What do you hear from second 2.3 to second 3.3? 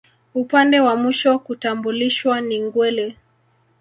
ni Ngweli